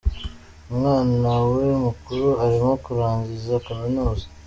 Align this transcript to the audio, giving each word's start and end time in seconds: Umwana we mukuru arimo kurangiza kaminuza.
Umwana 0.71 1.29
we 1.51 1.65
mukuru 1.85 2.27
arimo 2.43 2.71
kurangiza 2.85 3.53
kaminuza. 3.65 4.25